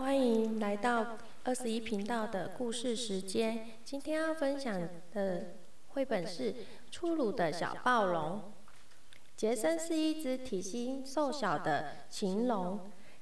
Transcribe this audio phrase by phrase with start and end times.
[0.00, 3.66] 欢迎来到二十一频道的故事时间。
[3.84, 5.56] 今天要分享的
[5.88, 6.52] 绘本是
[6.90, 8.38] 《粗鲁的小暴龙》。
[9.36, 12.80] 杰森是一只体型瘦小的禽龙，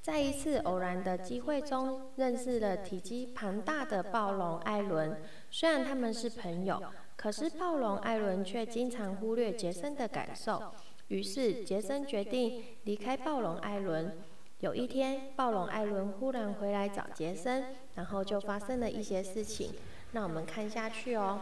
[0.00, 5.20] 在一次偶然的机会中，认识了体积庞大的暴龙艾伦。
[5.50, 6.80] 虽然他们是朋友，
[7.16, 10.72] 可是暴龙艾伦却经常忽略杰森的感受。
[11.08, 14.16] 于是，杰森决定离开暴龙艾伦。
[14.60, 19.72] 有一天，暴龙艾伦忽然回来找杰森，然后就发生了一些事情。
[20.12, 21.40] 让我们看下去哦。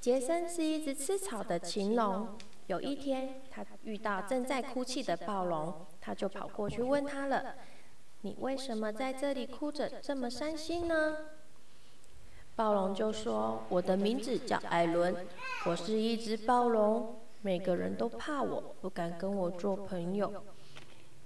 [0.00, 2.36] 杰森是一只吃草的禽龙。
[2.66, 7.54] 有一天，他遇到正在哭泣的暴龙，他就跑过去问他了
[8.20, 11.16] ：“你为什么在这里哭着，这么伤心呢？”
[12.54, 15.26] 暴龙就说：“我的名字叫艾伦，
[15.64, 20.32] 我是一只暴龙。”每个人都怕我，不敢跟我做朋友。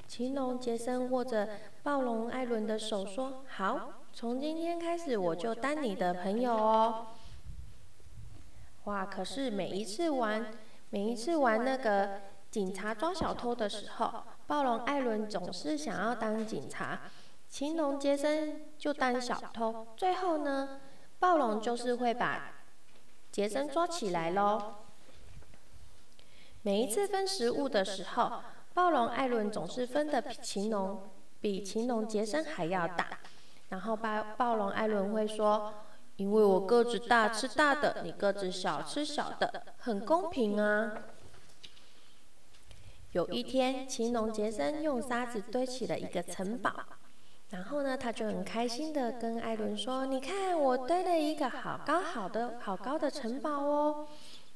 [0.09, 1.49] 情龙杰森握着
[1.85, 7.07] 暴龙艾伦的手说：“好，从今天开始我就当你的朋友哦。”
[8.87, 9.07] 哇！
[9.07, 10.51] 可是每一次玩，
[10.91, 17.03] 每一次玩那个警察抓小偷的时候，暴龙艾伦总是想要当警察，
[17.49, 19.87] 情龙杰森就当小偷。
[19.97, 20.81] 最后呢，
[21.21, 22.55] 暴龙就是会把
[23.31, 24.75] 杰森抓起来喽。
[26.69, 28.31] 每一次分食物的时候，
[28.75, 31.01] 暴龙艾伦总是分的禽龙
[31.41, 33.09] 比禽龙杰森还要大。
[33.71, 35.73] 然后暴暴龙艾伦会说
[36.17, 40.93] ：“因为我个子大吃大的，你个子小吃小的，很公平啊。”
[43.13, 46.71] 有一天，禽龙杰森用沙子堆起了一个城堡，
[47.49, 54.07] 然后呢，他就很开心的跟艾伦说：“你看，我堆了一个好高好的好高的城堡哦。”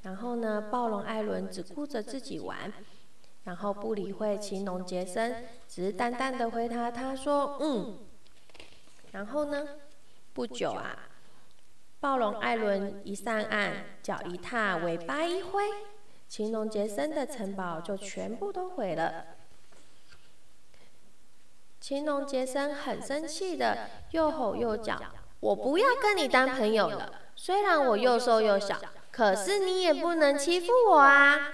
[0.02, 2.72] 然后呢，暴龙艾伦只顾着自己玩，
[3.44, 7.98] 然后不理会青龙杰森，只是淡淡的回答他说：“嗯。”
[9.12, 9.64] 然后呢，
[10.32, 10.98] 不久啊，
[12.00, 15.62] 暴龙艾伦一上岸，脚一踏，尾巴一挥，
[16.28, 19.26] 青龙杰森的城堡就全部都毁了。
[21.80, 25.00] 青龙杰森很生气的，又吼又叫
[25.38, 27.12] ：“我不要跟你当朋友了！
[27.36, 28.80] 虽然我又瘦又小。”
[29.12, 31.52] 可是你也不能欺负我啊！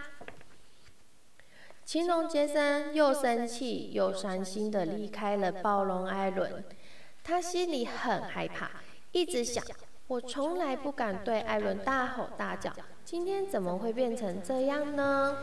[1.85, 6.65] 青龙杰森又生气又伤心的离开了暴龙艾伦，
[7.25, 8.71] 他心里很害怕，
[9.11, 9.65] 一直想：
[10.07, 12.73] 我从来不敢对艾伦大吼大叫，
[13.05, 15.39] 今天怎么会变成这样呢？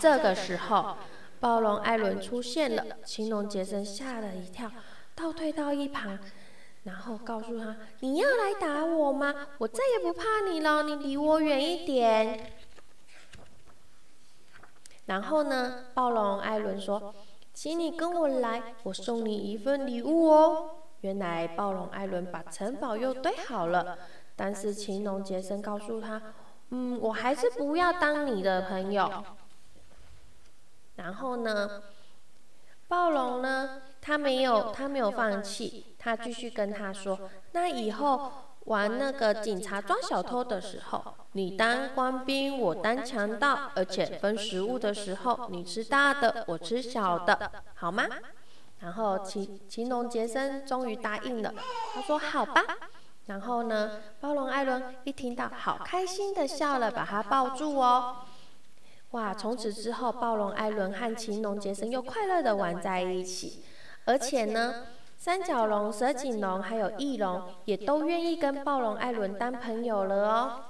[0.00, 0.96] 这个时候，
[1.38, 4.72] 暴龙艾伦出现了，青龙杰森吓了一跳，
[5.14, 6.18] 倒退到一旁。
[6.84, 9.34] 然后告诉他：“你要来打我吗？
[9.58, 12.52] 我再也不怕你了，你离我远一点。”
[15.06, 17.14] 然后呢，暴龙艾伦说
[17.52, 23.98] ：“请你跟我来，我送你一份礼物哦。”原来暴龙艾伦把城堡又堆好了，
[24.36, 26.20] 但是青龙杰森告诉他
[26.70, 29.24] ：“嗯，我还是不要当你的朋友。”
[30.96, 31.82] 然后呢，
[32.88, 35.96] 暴龙呢，他没有，他没有放弃。
[35.98, 37.18] 他继续跟他说
[37.52, 38.30] ：“那以后
[38.66, 41.02] 玩那个警察抓小偷的时候，
[41.32, 48.04] 你当官兵，我当强盗，而且分食物的时候，你吃大的，我吃小的，好吗？”
[48.80, 51.54] 然后秦秦龙杰森终于答应了。
[51.94, 52.62] 他说：“好吧。”
[53.26, 58.16] 然后呢，暴龙艾伦一听到，好开心的笑了，把他抱住哦。
[59.14, 59.32] 哇！
[59.32, 63.64] 从此之后，暴龙艾伦和秦龙杰森又快乐的玩在一起，
[64.04, 64.86] 而且呢。
[65.16, 70.64] 三角龙、蛇颈龙还有翼龙也都愿意跟暴龙艾伦当朋友了哦。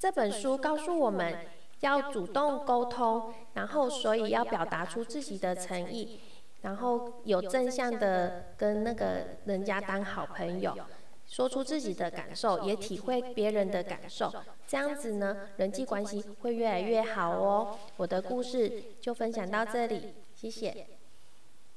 [0.00, 1.46] 这本书告诉我们
[1.78, 6.18] 要主动沟通，然后所以要表达出自己的诚意，
[6.62, 10.76] 然后有正向的跟那个人家当好朋友，
[11.32, 14.30] 说出自己的感受，也体会别人的感受，
[14.66, 17.78] 这样子呢，人际关系会越来越好哦。
[17.96, 20.86] 我的故事就分享到这里，谢谢。